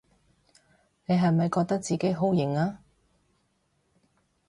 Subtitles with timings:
[1.05, 2.79] 你係咪覺得自己好型吖？